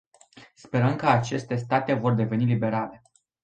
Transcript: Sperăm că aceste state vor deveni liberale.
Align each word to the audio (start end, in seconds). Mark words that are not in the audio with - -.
Sperăm 0.53 0.95
că 0.95 1.07
aceste 1.09 1.55
state 1.55 1.93
vor 1.93 2.13
deveni 2.13 2.45
liberale. 2.45 3.01